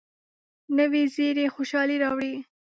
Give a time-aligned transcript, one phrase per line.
[0.77, 2.33] نوې زیري خوشالي راوړي